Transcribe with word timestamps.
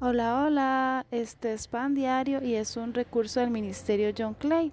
Hola, 0.00 0.44
hola, 0.44 1.06
este 1.10 1.52
es 1.52 1.66
Pan 1.66 1.92
Diario 1.92 2.40
y 2.40 2.54
es 2.54 2.76
un 2.76 2.94
recurso 2.94 3.40
del 3.40 3.50
Ministerio 3.50 4.14
John 4.16 4.34
Clay. 4.34 4.70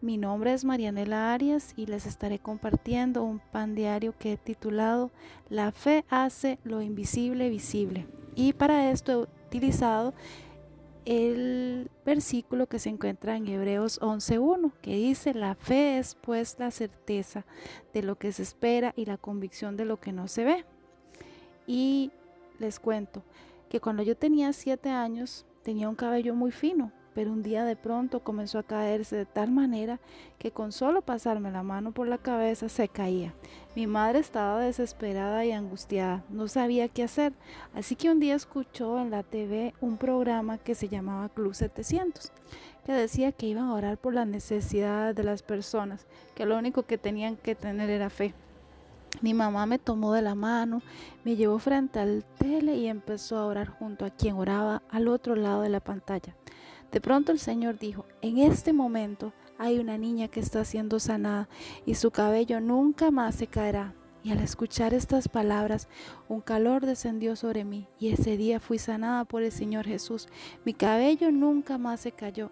Mi 0.00 0.16
nombre 0.16 0.54
es 0.54 0.64
Marianela 0.64 1.34
Arias 1.34 1.74
y 1.76 1.84
les 1.84 2.06
estaré 2.06 2.38
compartiendo 2.38 3.24
un 3.24 3.40
pan 3.40 3.74
diario 3.74 4.14
que 4.18 4.32
he 4.32 4.36
titulado 4.38 5.10
La 5.50 5.70
fe 5.70 6.06
hace 6.08 6.58
lo 6.64 6.80
invisible 6.80 7.50
visible. 7.50 8.06
Y 8.36 8.54
para 8.54 8.90
esto 8.90 9.12
he 9.12 9.16
utilizado 9.48 10.14
el 11.04 11.90
versículo 12.06 12.66
que 12.66 12.78
se 12.78 12.88
encuentra 12.88 13.36
en 13.36 13.46
Hebreos 13.46 14.00
11.1, 14.00 14.72
que 14.80 14.94
dice, 14.96 15.34
la 15.34 15.56
fe 15.56 15.98
es 15.98 16.14
pues 16.14 16.58
la 16.58 16.70
certeza 16.70 17.44
de 17.92 18.02
lo 18.02 18.16
que 18.16 18.32
se 18.32 18.42
espera 18.42 18.94
y 18.96 19.04
la 19.04 19.18
convicción 19.18 19.76
de 19.76 19.84
lo 19.84 20.00
que 20.00 20.12
no 20.14 20.26
se 20.26 20.44
ve. 20.44 20.64
Y 21.66 22.12
les 22.58 22.80
cuento, 22.80 23.22
que 23.74 23.80
cuando 23.80 24.04
yo 24.04 24.16
tenía 24.16 24.52
siete 24.52 24.88
años 24.88 25.46
tenía 25.64 25.88
un 25.88 25.96
cabello 25.96 26.36
muy 26.36 26.52
fino, 26.52 26.92
pero 27.12 27.32
un 27.32 27.42
día 27.42 27.64
de 27.64 27.74
pronto 27.74 28.22
comenzó 28.22 28.60
a 28.60 28.62
caerse 28.62 29.16
de 29.16 29.26
tal 29.26 29.50
manera 29.50 29.98
que 30.38 30.52
con 30.52 30.70
solo 30.70 31.02
pasarme 31.02 31.50
la 31.50 31.64
mano 31.64 31.90
por 31.90 32.06
la 32.06 32.18
cabeza 32.18 32.68
se 32.68 32.86
caía. 32.86 33.34
Mi 33.74 33.88
madre 33.88 34.20
estaba 34.20 34.60
desesperada 34.60 35.44
y 35.44 35.50
angustiada, 35.50 36.22
no 36.28 36.46
sabía 36.46 36.86
qué 36.86 37.02
hacer, 37.02 37.32
así 37.74 37.96
que 37.96 38.10
un 38.10 38.20
día 38.20 38.36
escuchó 38.36 39.00
en 39.00 39.10
la 39.10 39.24
TV 39.24 39.74
un 39.80 39.96
programa 39.96 40.58
que 40.58 40.76
se 40.76 40.88
llamaba 40.88 41.28
Club 41.28 41.52
700, 41.52 42.30
que 42.86 42.92
decía 42.92 43.32
que 43.32 43.46
iban 43.46 43.64
a 43.64 43.74
orar 43.74 43.98
por 43.98 44.14
las 44.14 44.28
necesidades 44.28 45.16
de 45.16 45.24
las 45.24 45.42
personas, 45.42 46.06
que 46.36 46.46
lo 46.46 46.56
único 46.56 46.84
que 46.84 46.96
tenían 46.96 47.34
que 47.34 47.56
tener 47.56 47.90
era 47.90 48.08
fe. 48.08 48.34
Mi 49.22 49.34
mamá 49.34 49.66
me 49.66 49.78
tomó 49.78 50.12
de 50.12 50.22
la 50.22 50.34
mano, 50.34 50.82
me 51.24 51.36
llevó 51.36 51.58
frente 51.58 51.98
al 51.98 52.24
tele 52.38 52.76
y 52.76 52.86
empezó 52.86 53.36
a 53.38 53.46
orar 53.46 53.68
junto 53.68 54.04
a 54.04 54.10
quien 54.10 54.36
oraba 54.36 54.82
al 54.90 55.08
otro 55.08 55.36
lado 55.36 55.62
de 55.62 55.68
la 55.68 55.80
pantalla. 55.80 56.36
De 56.92 57.00
pronto 57.00 57.32
el 57.32 57.38
Señor 57.38 57.78
dijo, 57.78 58.06
en 58.22 58.38
este 58.38 58.72
momento 58.72 59.32
hay 59.58 59.78
una 59.78 59.98
niña 59.98 60.28
que 60.28 60.40
está 60.40 60.64
siendo 60.64 61.00
sanada 61.00 61.48
y 61.86 61.94
su 61.94 62.10
cabello 62.10 62.60
nunca 62.60 63.10
más 63.10 63.34
se 63.34 63.46
caerá. 63.46 63.94
Y 64.22 64.32
al 64.32 64.38
escuchar 64.38 64.94
estas 64.94 65.28
palabras, 65.28 65.86
un 66.28 66.40
calor 66.40 66.86
descendió 66.86 67.36
sobre 67.36 67.64
mí 67.64 67.86
y 67.98 68.08
ese 68.08 68.38
día 68.38 68.58
fui 68.58 68.78
sanada 68.78 69.26
por 69.26 69.42
el 69.42 69.52
Señor 69.52 69.86
Jesús. 69.86 70.28
Mi 70.64 70.72
cabello 70.72 71.30
nunca 71.30 71.76
más 71.76 72.00
se 72.00 72.12
cayó. 72.12 72.50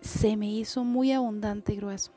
Se 0.00 0.36
me 0.36 0.50
hizo 0.50 0.82
muy 0.82 1.12
abundante 1.12 1.72
y 1.72 1.76
grueso. 1.76 2.10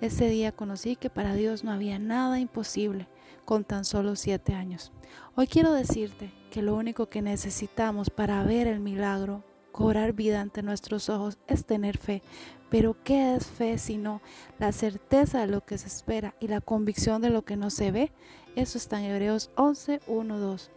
Ese 0.00 0.28
día 0.28 0.52
conocí 0.52 0.96
que 0.96 1.10
para 1.10 1.34
Dios 1.34 1.64
no 1.64 1.72
había 1.72 1.98
nada 1.98 2.38
imposible 2.38 3.08
con 3.44 3.64
tan 3.64 3.84
solo 3.84 4.16
siete 4.16 4.54
años. 4.54 4.92
Hoy 5.34 5.46
quiero 5.46 5.72
decirte 5.72 6.32
que 6.50 6.62
lo 6.62 6.74
único 6.74 7.08
que 7.08 7.22
necesitamos 7.22 8.10
para 8.10 8.42
ver 8.42 8.66
el 8.66 8.80
milagro, 8.80 9.44
cobrar 9.72 10.12
vida 10.12 10.40
ante 10.40 10.62
nuestros 10.62 11.08
ojos, 11.08 11.38
es 11.46 11.64
tener 11.64 11.98
fe. 11.98 12.22
Pero 12.70 12.96
¿qué 13.04 13.36
es 13.36 13.46
fe 13.46 13.78
sino 13.78 14.20
la 14.58 14.72
certeza 14.72 15.40
de 15.40 15.46
lo 15.46 15.64
que 15.64 15.78
se 15.78 15.86
espera 15.86 16.34
y 16.40 16.48
la 16.48 16.60
convicción 16.60 17.22
de 17.22 17.30
lo 17.30 17.44
que 17.44 17.56
no 17.56 17.70
se 17.70 17.92
ve? 17.92 18.12
Eso 18.56 18.78
está 18.78 18.98
en 18.98 19.10
Hebreos 19.10 19.50
11, 19.56 20.00
1, 20.06 20.38
2. 20.38 20.70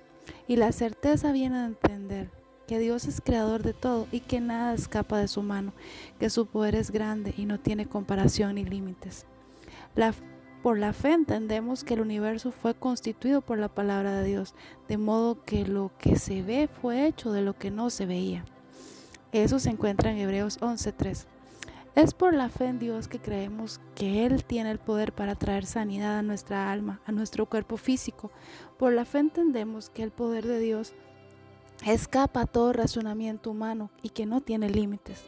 Y 0.47 0.57
la 0.57 0.71
certeza 0.71 1.31
viene 1.31 1.57
a 1.57 1.65
entender 1.65 2.38
que 2.69 2.77
Dios 2.77 3.05
es 3.05 3.19
creador 3.19 3.63
de 3.63 3.73
todo 3.73 4.05
y 4.11 4.19
que 4.19 4.39
nada 4.41 4.75
escapa 4.75 5.17
de 5.17 5.27
su 5.27 5.41
mano, 5.41 5.73
que 6.19 6.29
su 6.29 6.45
poder 6.45 6.75
es 6.75 6.91
grande 6.91 7.33
y 7.35 7.45
no 7.47 7.59
tiene 7.59 7.87
comparación 7.87 8.53
ni 8.53 8.63
límites. 8.63 9.25
por 10.61 10.77
la 10.77 10.93
fe 10.93 11.13
entendemos 11.13 11.83
que 11.83 11.95
el 11.95 12.01
universo 12.01 12.51
fue 12.51 12.75
constituido 12.75 13.41
por 13.41 13.57
la 13.57 13.69
palabra 13.69 14.19
de 14.19 14.27
Dios, 14.27 14.53
de 14.87 14.97
modo 14.99 15.43
que 15.45 15.65
lo 15.65 15.91
que 15.97 16.15
se 16.15 16.43
ve 16.43 16.67
fue 16.67 17.07
hecho 17.07 17.31
de 17.31 17.41
lo 17.41 17.57
que 17.57 17.71
no 17.71 17.89
se 17.89 18.05
veía. 18.05 18.45
Eso 19.31 19.57
se 19.57 19.71
encuentra 19.71 20.11
en 20.11 20.19
Hebreos 20.19 20.59
11:3. 20.61 21.25
Es 21.95 22.13
por 22.13 22.35
la 22.35 22.49
fe 22.49 22.65
en 22.65 22.77
Dios 22.77 23.07
que 23.07 23.19
creemos 23.19 23.81
que 23.95 24.27
Él 24.27 24.43
tiene 24.43 24.69
el 24.69 24.77
poder 24.77 25.11
para 25.11 25.33
traer 25.33 25.65
sanidad 25.65 26.19
a 26.19 26.21
nuestra 26.21 26.71
alma, 26.71 27.01
a 27.07 27.11
nuestro 27.11 27.47
cuerpo 27.47 27.77
físico. 27.77 28.29
Por 28.77 28.93
la 28.93 29.05
fe 29.05 29.17
entendemos 29.17 29.89
que 29.89 30.03
el 30.03 30.11
poder 30.11 30.45
de 30.45 30.59
Dios 30.59 30.93
escapa 31.85 32.41
a 32.41 32.45
todo 32.45 32.73
razonamiento 32.73 33.51
humano 33.51 33.89
y 34.01 34.09
que 34.09 34.25
no 34.25 34.41
tiene 34.41 34.69
límites. 34.69 35.23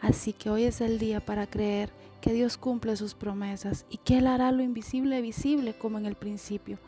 Así 0.00 0.32
que 0.32 0.50
hoy 0.50 0.64
es 0.64 0.80
el 0.80 0.98
día 0.98 1.24
para 1.24 1.46
creer 1.46 1.90
que 2.20 2.32
Dios 2.32 2.56
cumple 2.56 2.96
sus 2.96 3.14
promesas 3.14 3.84
y 3.90 3.98
que 3.98 4.18
Él 4.18 4.26
hará 4.26 4.50
lo 4.52 4.62
invisible 4.62 5.20
visible 5.20 5.74
como 5.74 5.98
en 5.98 6.06
el 6.06 6.14
principio, 6.14 6.78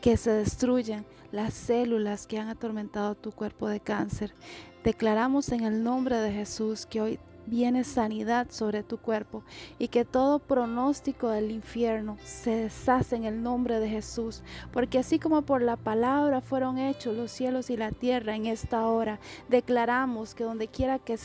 que 0.00 0.16
se 0.16 0.30
destruyan 0.30 1.06
las 1.32 1.54
células 1.54 2.26
que 2.26 2.38
han 2.38 2.48
atormentado 2.48 3.14
tu 3.14 3.32
cuerpo 3.32 3.68
de 3.68 3.80
cáncer. 3.80 4.34
Declaramos 4.82 5.50
en 5.50 5.62
el 5.62 5.82
nombre 5.82 6.16
de 6.18 6.32
Jesús 6.32 6.84
que 6.84 7.00
hoy 7.00 7.18
viene 7.46 7.84
sanidad 7.84 8.48
sobre 8.50 8.82
tu 8.82 8.98
cuerpo 8.98 9.42
y 9.78 9.88
que 9.88 10.04
todo 10.04 10.38
pronóstico 10.38 11.28
del 11.28 11.50
infierno 11.50 12.16
se 12.24 12.50
deshace 12.50 13.16
en 13.16 13.24
el 13.24 13.42
nombre 13.42 13.80
de 13.80 13.88
Jesús, 13.88 14.42
porque 14.72 14.98
así 14.98 15.18
como 15.18 15.42
por 15.42 15.62
la 15.62 15.76
palabra 15.76 16.40
fueron 16.40 16.78
hechos 16.78 17.16
los 17.16 17.30
cielos 17.30 17.70
y 17.70 17.76
la 17.76 17.90
tierra 17.90 18.34
en 18.34 18.46
esta 18.46 18.86
hora, 18.86 19.18
declaramos 19.48 20.34
que 20.34 20.44
donde 20.44 20.68
quiera 20.68 20.98
que 20.98 21.18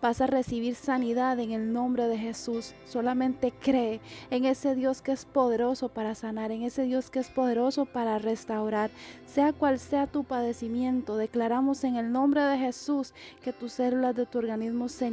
vas 0.00 0.20
a 0.20 0.26
recibir 0.26 0.74
sanidad 0.74 1.38
en 1.38 1.52
el 1.52 1.72
nombre 1.72 2.08
de 2.08 2.18
Jesús. 2.18 2.74
Solamente 2.84 3.52
cree 3.52 4.00
en 4.30 4.44
ese 4.44 4.74
Dios 4.74 5.02
que 5.02 5.12
es 5.12 5.24
poderoso 5.26 5.88
para 5.90 6.14
sanar, 6.14 6.50
en 6.50 6.62
ese 6.62 6.84
Dios 6.84 7.10
que 7.10 7.18
es 7.18 7.28
poderoso 7.28 7.84
para 7.84 8.18
restaurar, 8.18 8.90
sea 9.26 9.52
cual 9.52 9.78
sea 9.78 10.06
tu 10.06 10.24
padecimiento, 10.24 11.16
declaramos 11.16 11.84
en 11.84 11.96
el 11.96 12.10
nombre 12.10 12.42
de 12.42 12.58
Jesús 12.58 13.12
que 13.42 13.52
tus 13.52 13.72
células 13.72 14.16
de 14.16 14.26
tu 14.26 14.38
organismo 14.38 14.88
se 14.88 15.10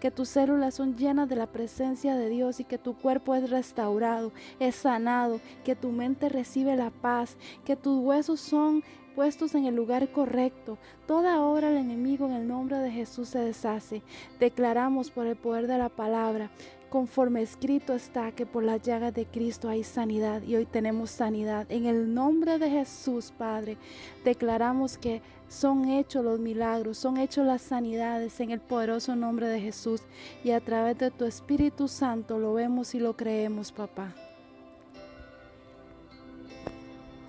que 0.00 0.10
tus 0.10 0.28
células 0.28 0.74
son 0.74 0.96
llenas 0.96 1.28
de 1.28 1.36
la 1.36 1.46
presencia 1.46 2.16
de 2.16 2.28
Dios 2.28 2.60
y 2.60 2.64
que 2.64 2.78
tu 2.78 2.94
cuerpo 2.96 3.34
es 3.34 3.50
restaurado, 3.50 4.32
es 4.58 4.76
sanado, 4.76 5.40
que 5.64 5.76
tu 5.76 5.90
mente 5.90 6.28
recibe 6.28 6.76
la 6.76 6.90
paz, 6.90 7.36
que 7.64 7.76
tus 7.76 7.98
huesos 7.98 8.40
son 8.40 8.82
puestos 9.14 9.54
en 9.54 9.66
el 9.66 9.74
lugar 9.74 10.10
correcto. 10.10 10.78
Toda 11.06 11.42
obra 11.42 11.68
del 11.68 11.78
enemigo 11.78 12.26
en 12.26 12.32
el 12.32 12.48
nombre 12.48 12.78
de 12.78 12.90
Jesús 12.90 13.28
se 13.28 13.38
deshace. 13.40 14.02
Declaramos 14.38 15.10
por 15.10 15.26
el 15.26 15.36
poder 15.36 15.66
de 15.66 15.78
la 15.78 15.88
palabra 15.88 16.50
conforme 16.90 17.40
escrito 17.40 17.94
está 17.94 18.32
que 18.32 18.44
por 18.44 18.64
las 18.64 18.82
llagas 18.82 19.14
de 19.14 19.24
Cristo 19.24 19.68
hay 19.68 19.84
sanidad 19.84 20.42
y 20.42 20.56
hoy 20.56 20.66
tenemos 20.66 21.10
sanidad. 21.10 21.66
En 21.70 21.86
el 21.86 22.12
nombre 22.12 22.58
de 22.58 22.68
Jesús, 22.68 23.32
Padre, 23.36 23.78
declaramos 24.24 24.98
que 24.98 25.22
son 25.48 25.88
hechos 25.88 26.24
los 26.24 26.40
milagros, 26.40 26.98
son 26.98 27.16
hechos 27.16 27.46
las 27.46 27.62
sanidades 27.62 28.40
en 28.40 28.50
el 28.50 28.60
poderoso 28.60 29.16
nombre 29.16 29.48
de 29.48 29.60
Jesús 29.60 30.02
y 30.44 30.50
a 30.50 30.60
través 30.60 30.98
de 30.98 31.10
tu 31.10 31.24
Espíritu 31.24 31.88
Santo 31.88 32.38
lo 32.38 32.52
vemos 32.54 32.94
y 32.94 33.00
lo 33.00 33.16
creemos, 33.16 33.72
papá. 33.72 34.14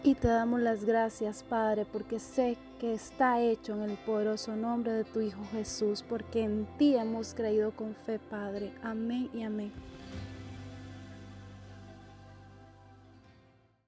Y 0.03 0.15
te 0.15 0.27
damos 0.27 0.61
las 0.61 0.83
gracias, 0.83 1.43
Padre, 1.43 1.85
porque 1.85 2.19
sé 2.19 2.57
que 2.79 2.95
está 2.95 3.39
hecho 3.39 3.75
en 3.75 3.91
el 3.91 3.97
poderoso 3.97 4.55
nombre 4.55 4.93
de 4.93 5.03
tu 5.03 5.21
Hijo 5.21 5.41
Jesús, 5.51 6.03
porque 6.07 6.41
en 6.41 6.65
ti 6.79 6.95
hemos 6.95 7.35
creído 7.35 7.69
con 7.69 7.93
fe, 7.93 8.17
Padre. 8.17 8.73
Amén 8.81 9.29
y 9.31 9.43
amén. 9.43 9.71